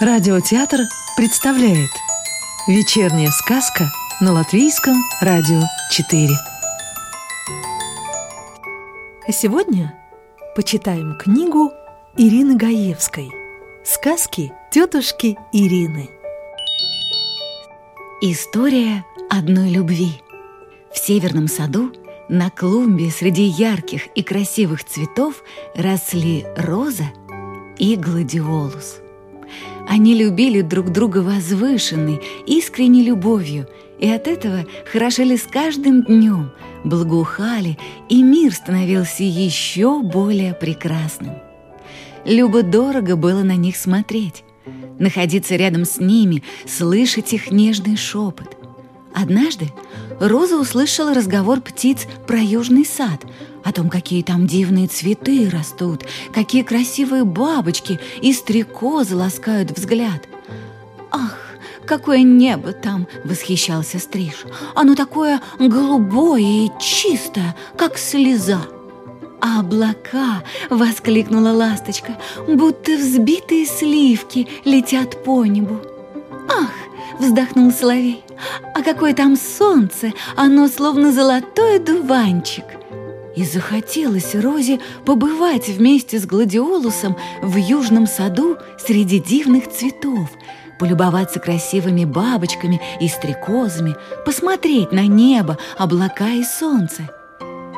Радиотеатр 0.00 0.82
представляет 1.16 1.90
Вечерняя 2.68 3.30
сказка 3.32 3.90
на 4.20 4.32
Латвийском 4.32 4.94
радио 5.20 5.60
4 5.90 6.28
А 9.26 9.32
сегодня 9.32 9.98
почитаем 10.54 11.18
книгу 11.18 11.72
Ирины 12.16 12.54
Гаевской 12.54 13.32
«Сказки 13.82 14.52
тетушки 14.70 15.36
Ирины» 15.52 16.08
История 18.20 19.04
одной 19.28 19.70
любви. 19.70 20.22
В 20.92 20.98
северном 20.98 21.48
саду 21.48 21.92
на 22.28 22.50
клумбе 22.50 23.10
среди 23.10 23.42
ярких 23.42 24.06
и 24.14 24.22
красивых 24.22 24.84
цветов 24.84 25.42
росли 25.74 26.46
роза 26.56 27.10
и 27.78 27.96
гладиолус– 27.96 28.98
они 29.88 30.14
любили 30.14 30.60
друг 30.60 30.92
друга 30.92 31.18
возвышенной, 31.18 32.20
искренней 32.46 33.02
любовью, 33.02 33.66
и 33.98 34.08
от 34.08 34.28
этого 34.28 34.66
хорошели 34.92 35.36
с 35.36 35.44
каждым 35.44 36.04
днем, 36.04 36.50
благоухали, 36.84 37.78
и 38.10 38.22
мир 38.22 38.52
становился 38.52 39.24
еще 39.24 40.02
более 40.02 40.52
прекрасным. 40.52 41.36
Любо-дорого 42.26 43.16
было 43.16 43.42
на 43.42 43.56
них 43.56 43.76
смотреть, 43.76 44.44
находиться 44.98 45.56
рядом 45.56 45.86
с 45.86 45.98
ними, 45.98 46.42
слышать 46.66 47.32
их 47.32 47.50
нежный 47.50 47.96
шепот. 47.96 48.57
Однажды 49.14 49.72
Роза 50.20 50.56
услышала 50.56 51.14
разговор 51.14 51.60
птиц 51.60 52.06
про 52.26 52.38
южный 52.38 52.84
сад, 52.84 53.24
о 53.64 53.72
том, 53.72 53.90
какие 53.90 54.22
там 54.22 54.46
дивные 54.46 54.88
цветы 54.88 55.50
растут, 55.50 56.04
какие 56.32 56.62
красивые 56.62 57.24
бабочки 57.24 58.00
и 58.22 58.32
стрекозы 58.32 59.16
ласкают 59.16 59.70
взгляд. 59.70 60.28
«Ах, 61.10 61.38
какое 61.84 62.22
небо 62.22 62.72
там!»— 62.72 63.06
восхищался 63.24 63.98
Стриж. 63.98 64.46
«Оно 64.74 64.94
такое 64.94 65.40
голубое 65.58 66.40
и 66.40 66.70
чистое, 66.80 67.54
как 67.76 67.98
слеза!» 67.98 68.60
«А 69.40 69.60
облака!»— 69.60 70.42
воскликнула 70.70 71.50
ласточка, 71.50 72.18
будто 72.48 72.96
взбитые 72.96 73.66
сливки 73.66 74.48
летят 74.64 75.22
по 75.24 75.44
небу. 75.44 75.80
«Ах!»— 76.48 76.72
вздохнул 77.20 77.70
Соловей. 77.70 78.24
«А 78.74 78.82
какое 78.82 79.14
там 79.14 79.36
солнце! 79.36 80.12
Оно 80.36 80.68
словно 80.68 81.12
золотой 81.12 81.78
дуванчик!» 81.78 82.64
И 83.36 83.44
захотелось 83.44 84.34
Розе 84.34 84.80
побывать 85.04 85.68
вместе 85.68 86.18
с 86.18 86.26
Гладиолусом 86.26 87.16
в 87.40 87.56
южном 87.56 88.06
саду 88.06 88.56
среди 88.84 89.20
дивных 89.20 89.70
цветов, 89.70 90.28
полюбоваться 90.78 91.38
красивыми 91.38 92.04
бабочками 92.04 92.80
и 93.00 93.08
стрекозами, 93.08 93.96
посмотреть 94.24 94.92
на 94.92 95.06
небо, 95.06 95.56
облака 95.76 96.30
и 96.30 96.42
солнце. 96.42 97.08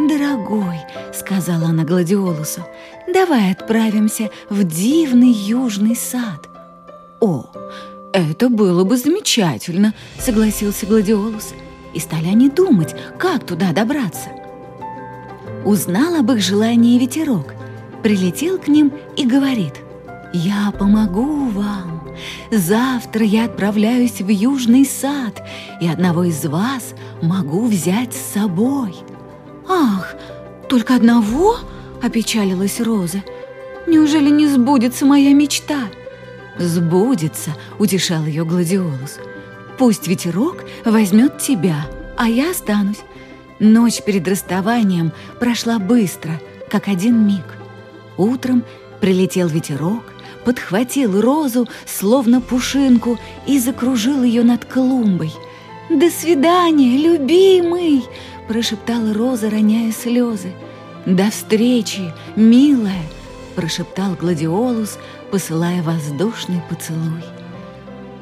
«Дорогой»,— 0.08 0.78
сказала 1.12 1.66
она 1.66 1.84
Гладиолусу,— 1.84 2.62
«давай 3.12 3.53
отправимся 3.53 4.31
в 4.48 4.64
дивный 4.64 5.31
южный 5.31 5.94
сад». 5.94 6.48
«О, 7.20 7.50
«Это 8.20 8.50
было 8.50 8.84
бы 8.84 8.96
замечательно»,— 8.98 9.94
согласился 10.18 10.84
Гладиолус. 10.86 11.54
И 11.94 11.98
стали 11.98 12.28
они 12.28 12.50
думать, 12.50 12.94
как 13.18 13.44
туда 13.46 13.72
добраться. 13.72 14.28
Узнал 15.64 16.16
об 16.16 16.30
их 16.30 16.41
желании 16.41 16.98
ветерок, 16.98 17.54
прилетел 18.02 18.58
к 18.58 18.68
ним 18.68 18.92
и 19.16 19.26
говорит, 19.26 19.74
«Я 20.32 20.72
помогу 20.78 21.48
вам. 21.48 22.08
Завтра 22.50 23.24
я 23.24 23.46
отправляюсь 23.46 24.20
в 24.20 24.28
южный 24.28 24.84
сад, 24.84 25.42
и 25.81 25.88
одного 25.88 26.25
из 26.25 26.44
вас 26.44 26.94
могу 27.22 27.66
взять 27.66 28.12
с 28.12 28.34
собой». 28.34 28.94
«Ах, 29.66 30.14
только 30.69 30.94
одного?»— 30.94 31.56
опечалилась 32.02 32.81
Роза. 32.81 33.22
«Неужели 33.87 34.31
не 34.31 34.47
сбудется 34.47 35.06
моя 35.06 35.32
мечта?» 35.32 35.88
«Сбудется»,— 36.59 37.53
утешал 37.78 38.25
ее 38.25 38.44
Гладиолус. 38.44 39.19
«Пусть 39.78 40.09
ветерок 40.09 40.65
возьмет 40.84 41.38
тебя, 41.38 41.87
а 42.16 42.28
я 42.28 42.50
останусь». 42.50 43.00
Ночь 43.59 44.03
перед 44.03 44.27
расставанием 44.27 45.12
прошла 45.38 45.78
быстро, 45.78 46.41
как 46.71 46.88
один 46.88 47.27
миг. 47.27 47.44
Утром 48.16 48.65
прилетел 49.00 49.49
ветерок, 49.49 50.03
подхватил 50.44 51.21
розу, 51.21 51.69
словно 51.87 52.41
пушинку, 52.41 53.19
и 53.47 53.59
закружил 53.59 54.22
ее 54.22 54.44
над 54.44 54.65
клумбой. 54.65 55.32
«До 55.91 56.09
свидания, 56.09 56.97
любимый!»– 56.97 58.05
прошептала 58.49 59.12
роза, 59.12 59.50
роняя 59.50 59.93
слезы. 59.93 60.53
«До 61.05 61.31
встречи, 61.31 62.12
милая!»– 62.37 63.03
прошептал 63.56 64.15
Гладиолус, 64.15 64.99
посылая 65.30 65.82
воздушный 65.82 66.60
поцелуй. 66.68 67.24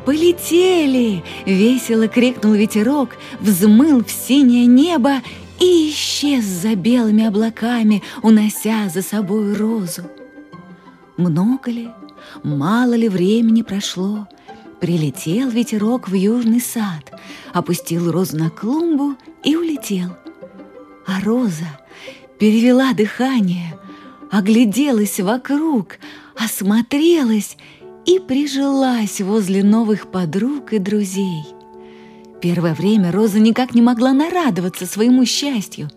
«Полетели!»— 0.05 1.23
весело 1.47 2.09
крикнул 2.09 2.55
ветерок, 2.55 3.11
взмыл 3.41 4.03
в 4.05 4.11
синее 4.11 4.67
небо 4.67 5.21
и 5.61 5.91
исчез 5.91 6.45
за 6.45 6.77
белыми 6.77 7.27
облаками, 7.27 8.03
унося 8.23 8.89
за 8.89 9.03
собой 9.03 9.55
розу. 9.55 10.05
Много 11.17 11.71
ли, 11.71 11.89
мало 12.43 12.95
ли 12.95 13.09
времени 13.09 13.63
прошло, 13.63 14.29
прилетел 14.81 15.51
ветерок 15.51 16.09
в 16.09 16.15
южный 16.15 16.61
сад, 16.61 17.13
опустил 17.53 18.11
розу 18.11 18.37
на 18.37 18.51
клумбу 18.51 19.17
и 19.43 19.57
улетел. 19.57 20.17
А 21.07 21.21
роза 21.23 21.81
перевела 22.39 22.93
дыхание, 22.93 23.79
огляделась 24.31 25.19
вокруг, 25.21 25.99
осмотрелась 26.39 27.57
и 28.07 28.19
прижилась 28.19 29.21
возле 29.21 29.63
новых 29.63 30.11
подруг 30.11 30.73
и 30.73 30.79
друзей. 30.79 31.45
Первое 32.41 32.75
время 32.75 33.11
Роза 33.11 33.41
никак 33.41 33.75
не 33.75 33.83
могла 33.83 34.13
нарадоваться 34.13 34.87
своему 34.87 35.25
счастью. 35.25 35.91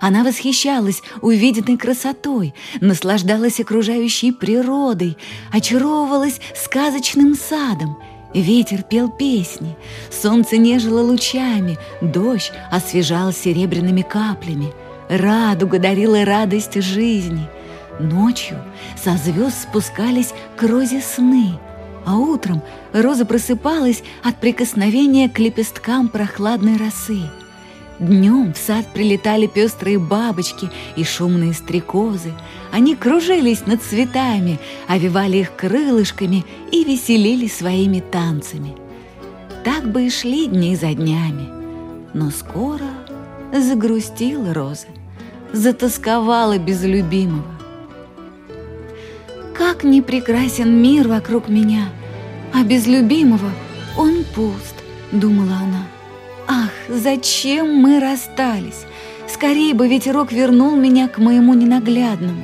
Она 0.00 0.22
восхищалась 0.22 1.02
увиденной 1.22 1.78
красотой, 1.78 2.54
наслаждалась 2.80 3.58
окружающей 3.58 4.30
природой, 4.30 5.16
очаровывалась 5.50 6.40
сказочным 6.54 7.34
садом. 7.34 7.96
Ветер 8.34 8.82
пел 8.82 9.10
песни, 9.10 9.76
солнце 10.10 10.58
нежило 10.58 11.02
лучами, 11.02 11.78
дождь 12.00 12.52
освежал 12.70 13.32
серебряными 13.32 14.02
каплями, 14.02 14.72
радуга 15.08 15.78
дарила 15.78 16.24
радость 16.24 16.80
жизни— 16.82 17.46
Ночью 18.00 18.58
со 18.96 19.16
звезд 19.16 19.62
спускались 19.62 20.32
к 20.56 20.62
Розе 20.62 21.00
сны, 21.00 21.58
а 22.06 22.16
утром 22.16 22.62
Роза 22.92 23.24
просыпалась 23.24 24.02
от 24.22 24.36
прикосновения 24.36 25.28
к 25.28 25.38
лепесткам 25.38 26.08
прохладной 26.08 26.76
росы. 26.76 27.20
Днем 27.98 28.52
в 28.52 28.56
сад 28.56 28.86
прилетали 28.92 29.46
пестрые 29.46 29.98
бабочки 29.98 30.70
и 30.96 31.04
шумные 31.04 31.52
стрекозы. 31.52 32.32
Они 32.72 32.96
кружились 32.96 33.66
над 33.66 33.82
цветами, 33.82 34.58
овивали 34.88 35.36
их 35.38 35.54
крылышками 35.54 36.44
и 36.72 36.82
веселили 36.82 37.46
своими 37.46 38.00
танцами. 38.00 38.74
Так 39.62 39.92
бы 39.92 40.06
и 40.06 40.10
шли 40.10 40.48
дни 40.48 40.74
за 40.74 40.94
днями. 40.94 41.48
Но 42.14 42.30
скоро 42.30 42.88
загрустила 43.56 44.52
Роза, 44.52 44.88
затасковала 45.52 46.58
без 46.58 46.82
любимого. 46.82 47.61
Как 49.72 49.84
не 49.84 50.02
прекрасен 50.02 50.82
мир 50.82 51.08
вокруг 51.08 51.48
меня, 51.48 51.88
а 52.52 52.62
без 52.62 52.86
любимого 52.86 53.50
он 53.96 54.22
пуст, 54.34 54.74
думала 55.12 55.54
она. 55.54 55.86
Ах, 56.46 56.70
зачем 56.90 57.76
мы 57.76 57.98
расстались? 57.98 58.84
Скорее 59.26 59.72
бы 59.72 59.88
ветерок 59.88 60.30
вернул 60.30 60.76
меня 60.76 61.08
к 61.08 61.16
моему 61.16 61.54
ненаглядному. 61.54 62.42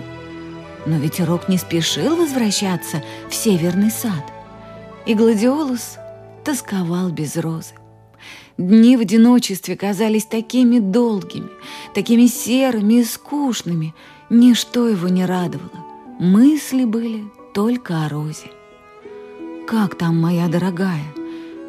Но 0.86 0.96
ветерок 0.96 1.50
не 1.50 1.58
спешил 1.58 2.16
возвращаться 2.16 3.02
в 3.28 3.34
северный 3.34 3.90
сад. 3.90 4.24
И 5.04 5.12
Гладиолус 5.12 5.98
тосковал 6.46 7.10
без 7.10 7.36
розы. 7.36 7.74
Дни 8.56 8.96
в 8.96 9.00
одиночестве 9.00 9.76
казались 9.76 10.24
такими 10.24 10.78
долгими, 10.78 11.50
такими 11.94 12.26
серыми 12.26 13.00
и 13.00 13.04
скучными. 13.04 13.94
Ничто 14.30 14.88
его 14.88 15.08
не 15.08 15.26
радовало. 15.26 15.87
Мысли 16.18 16.84
были 16.84 17.26
только 17.54 18.04
о 18.04 18.08
Розе. 18.08 18.50
«Как 19.68 19.96
там, 19.96 20.20
моя 20.20 20.48
дорогая? 20.48 21.04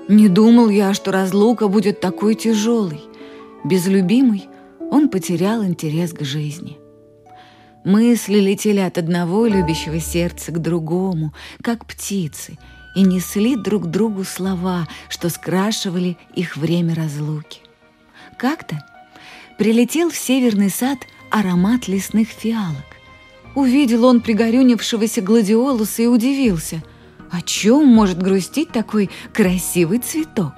Не 0.07 0.27
думал 0.27 0.69
я, 0.69 0.95
что 0.95 1.11
разлука 1.11 1.67
будет 1.67 1.99
такой 2.01 2.33
тяжелой. 2.33 3.01
Без 3.63 3.85
любимой 3.85 4.49
он 4.79 5.09
потерял 5.09 5.63
интерес 5.63 6.13
к 6.13 6.23
жизни». 6.23 6.79
Мысли 7.85 8.39
летели 8.39 8.79
от 8.79 8.97
одного 8.97 9.45
любящего 9.45 9.99
сердца 9.99 10.51
к 10.51 10.59
другому, 10.59 11.31
как 11.61 11.85
птицы, 11.85 12.57
и 12.95 13.03
несли 13.03 13.55
друг 13.55 13.85
другу 13.85 14.23
слова, 14.23 14.87
что 15.09 15.29
скрашивали 15.29 16.17
их 16.33 16.57
время 16.57 16.95
разлуки. 16.95 17.61
Как-то 18.35 18.83
прилетел 19.59 20.09
в 20.09 20.17
северный 20.17 20.71
сад 20.71 20.97
аромат 21.29 21.87
лесных 21.87 22.29
фиалок. 22.29 22.98
Увидел 23.55 24.05
он 24.05 24.21
пригорюнившегося 24.21 25.21
гладиолуса 25.21 26.03
и 26.03 26.07
удивился. 26.07 26.83
О 27.31 27.41
чем 27.41 27.87
может 27.87 28.21
грустить 28.21 28.71
такой 28.71 29.09
красивый 29.33 29.99
цветок? 29.99 30.53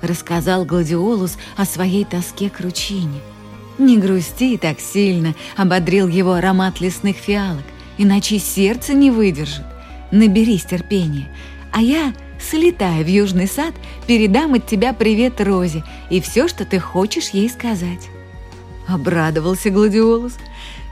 Рассказал 0.00 0.64
гладиолус 0.64 1.36
о 1.56 1.64
своей 1.64 2.04
тоске 2.04 2.50
к 2.50 2.60
ручине. 2.60 3.20
«Не 3.78 3.96
грусти 3.96 4.58
так 4.58 4.80
сильно»,— 4.80 5.34
ободрил 5.56 6.06
его 6.06 6.34
аромат 6.34 6.80
лесных 6.80 7.16
фиалок, 7.16 7.64
«иначе 7.96 8.38
сердце 8.38 8.92
не 8.92 9.10
выдержит. 9.10 9.64
Наберись 10.10 10.64
терпения, 10.64 11.34
а 11.72 11.80
я 11.80 12.12
слетаю 12.38 13.04
в 13.04 13.08
южный 13.08 13.46
сад, 13.46 13.72
передам 14.06 14.54
от 14.54 14.66
тебя 14.66 14.92
привет 14.92 15.40
Розе 15.40 15.84
и 16.10 16.20
все, 16.20 16.48
что 16.48 16.66
ты 16.66 16.78
хочешь 16.78 17.30
ей 17.30 17.48
сказать». 17.48 18.10
Обрадовался 18.88 19.70
гладиолус. 19.70 20.34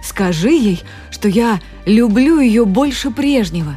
«Скажи 0.03 0.53
ей, 0.53 0.83
что 1.11 1.29
я 1.29 1.61
люблю 1.85 2.41
ее 2.41 2.65
больше 2.65 3.11
прежнего, 3.11 3.77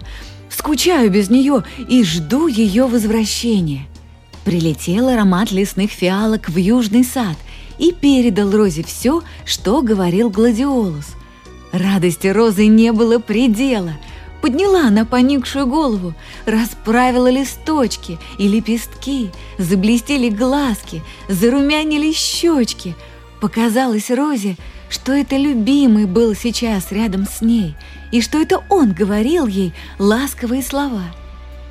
скучаю 0.50 1.12
без 1.12 1.30
нее 1.30 1.64
и 1.90 2.04
жду 2.04 2.48
ее 2.48 2.86
возвращения». 2.86 3.88
Прилетел 4.46 5.10
аромат 5.10 5.52
лесных 5.52 5.92
фиалок 5.92 6.50
в 6.50 6.58
южный 6.58 7.04
сад 7.04 7.36
и 7.78 7.92
передал 7.92 8.52
Розе 8.52 8.84
все, 8.84 9.22
что 9.46 9.82
говорил 9.82 10.30
гладиолус. 10.30 11.08
Радости 11.72 12.28
Розы 12.28 12.68
не 12.68 12.92
было 12.92 13.20
предела– 13.20 13.94
Подняла 14.44 14.88
она 14.88 15.06
поникшую 15.06 15.66
голову, 15.68 16.14
расправила 16.46 17.30
листочки 17.30 18.20
и 18.38 18.50
лепестки, 18.50 19.32
заблестели 19.58 20.28
глазки, 20.28 21.02
зарумянили 21.30 22.12
щечки. 22.12 22.94
Показалось 23.44 24.10
Розе, 24.10 24.56
что 24.90 25.12
это 25.12 25.36
любимый 25.36 26.06
был 26.06 26.34
сейчас 26.34 26.94
рядом 26.94 27.28
с 27.28 27.42
ней, 27.42 27.76
и 28.10 28.22
что 28.22 28.42
это 28.42 28.64
он 28.70 28.94
говорил 28.94 29.48
ей 29.48 29.74
ласковые 30.00 30.64
слова. 30.64 31.04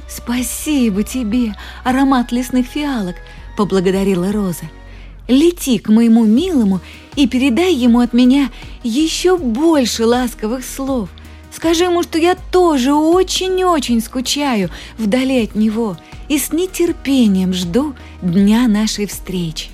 «Спасибо 0.06 1.02
тебе, 1.02 1.54
аромат 1.82 2.30
лесных 2.30 2.66
фиалок!»– 2.66 3.16
поблагодарила 3.56 4.30
Роза. 4.32 4.66
«Лети 5.28 5.78
к 5.78 5.88
моему 5.88 6.26
милому 6.26 6.80
и 7.16 7.26
передай 7.26 7.72
ему 7.72 8.00
от 8.00 8.12
меня 8.12 8.50
еще 8.82 9.38
больше 9.38 10.04
ласковых 10.04 10.66
слов– 10.66 11.08
Скажи 11.54 11.84
ему, 11.84 12.02
что 12.02 12.18
я 12.18 12.34
тоже 12.34 12.94
очень-очень 12.94 14.00
скучаю 14.00 14.70
вдали 14.96 15.44
от 15.44 15.54
него 15.54 15.98
и 16.28 16.38
с 16.38 16.50
нетерпением 16.50 17.52
жду 17.52 17.94
дня 18.22 18.68
нашей 18.68 19.06
встречи. 19.06 19.71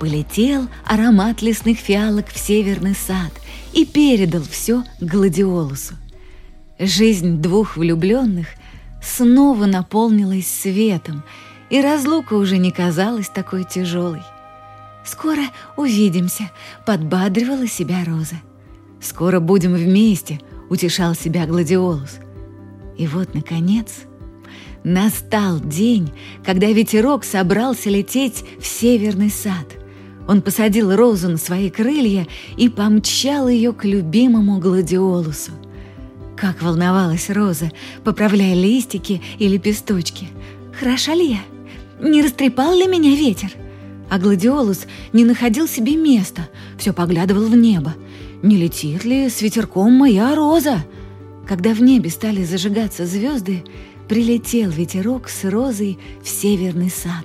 Полетел 0.00 0.66
аромат 0.86 1.42
лесных 1.42 1.78
фиалок 1.78 2.28
в 2.28 2.38
северный 2.38 2.94
сад 2.94 3.30
и 3.74 3.84
передал 3.84 4.42
все 4.42 4.82
гладиолусу. 5.00 5.94
Жизнь 6.78 7.36
двух 7.36 7.76
влюбленных 7.76 8.48
снова 9.02 9.66
наполнилась 9.66 10.48
светом, 10.48 11.22
и 11.68 11.82
разлука 11.82 12.34
уже 12.34 12.56
не 12.56 12.72
казалась 12.72 13.28
такой 13.28 13.64
тяжелой. 13.64 14.22
«Скоро 15.04 15.42
увидимся»,— 15.76 16.50
подбадривала 16.86 17.66
себя 17.66 18.02
Роза. 18.06 18.36
«Скоро 19.00 19.38
будем 19.38 19.74
вместе», 19.74 20.40
утешал 20.70 21.14
себя 21.14 21.46
Гладиолус. 21.46 22.20
И 22.96 23.06
вот, 23.06 23.34
наконец, 23.34 24.04
настал 24.82 25.60
день, 25.60 26.10
когда 26.42 26.68
ветерок 26.68 27.24
собрался 27.24 27.90
лететь 27.90 28.44
в 28.58 28.66
северный 28.66 29.30
сад. 29.30 29.66
Он 30.28 30.42
посадил 30.42 30.94
Розу 30.94 31.28
на 31.28 31.36
свои 31.38 31.70
крылья 31.70 32.26
и 32.56 32.68
помчал 32.68 33.48
ее 33.48 33.72
к 33.72 33.84
любимому 33.84 34.58
Гладиолусу. 34.58 35.52
Как 36.36 36.62
волновалась 36.62 37.30
Роза, 37.30 37.70
поправляя 38.04 38.54
листики 38.54 39.20
и 39.38 39.48
лепесточки. 39.48 40.28
«Хороша 40.78 41.14
ли 41.14 41.32
я? 41.32 41.40
Не 42.00 42.22
растрепал 42.22 42.74
ли 42.74 42.86
меня 42.86 43.10
ветер?» 43.10 43.50
А 44.10 44.18
Гладиолус 44.18 44.86
не 45.12 45.24
находил 45.24 45.68
себе 45.68 45.96
места, 45.96 46.48
все 46.78 46.92
поглядывал 46.92 47.44
в 47.44 47.56
небо. 47.56 47.94
Не 48.42 48.56
летит 48.56 49.04
ли 49.04 49.28
с 49.28 49.40
ветерком 49.40 49.92
моя 49.92 50.34
роза? 50.34 50.84
Когда 51.46 51.74
в 51.74 51.82
небе 51.82 52.10
стали 52.10 52.44
зажигаться 52.44 53.06
звезды, 53.06 53.62
прилетел 54.08 54.70
ветерок 54.70 55.28
с 55.28 55.44
розой 55.44 55.98
в 56.22 56.28
северный 56.28 56.90
сад. 56.90 57.24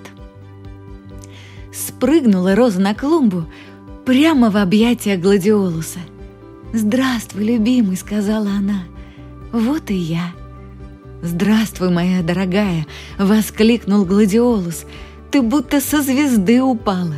Спрыгнула 1.75 2.55
роза 2.55 2.79
на 2.79 2.95
клумбу 2.95 3.45
прямо 4.05 4.49
в 4.49 4.57
объятия 4.57 5.17
гладиолуса. 5.17 5.99
«Здравствуй, 6.73 7.43
любимый»,— 7.43 7.97
сказала 7.97 8.49
она. 8.49 8.83
«Вот 9.51 9.91
и 9.91 9.95
я». 9.95 10.33
«Здравствуй, 11.21 11.89
моя 11.89 12.21
дорогая!»— 12.21 12.85
воскликнул 13.17 14.05
гладиолус. 14.05 14.85
«Ты 15.31 15.41
будто 15.41 15.81
со 15.81 16.01
звезды 16.01 16.61
упала!» 16.61 17.15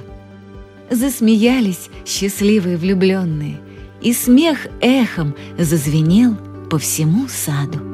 Засмеялись 0.90 1.90
счастливые 2.06 2.78
влюбленные 2.78 3.60
и 4.02 4.14
смех 4.14 4.68
эхом 4.80 5.36
зазвенел 5.58 6.36
по 6.70 6.80
всему 6.80 7.28
саду. 7.28 7.87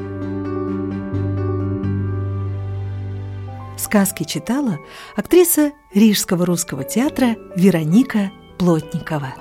Сказки 3.84 4.24
читала 4.24 4.80
актриса 5.18 5.74
Рижского 5.94 6.46
русского 6.46 6.86
театра 6.86 7.36
Вероника 7.58 8.32
Плотникова. 8.58 9.34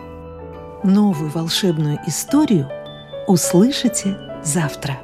Новую 0.83 1.31
волшебную 1.31 2.00
историю 2.09 2.69
услышите 3.29 4.19
завтра. 4.43 4.99